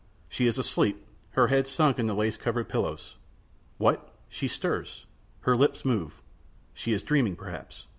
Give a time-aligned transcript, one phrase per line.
[0.29, 3.17] She is asleep, her head sunk in the lace covered pillows.
[3.77, 4.11] What?
[4.29, 5.05] She stirs?
[5.41, 6.23] Her lips move.
[6.73, 7.85] She is dreaming perhaps?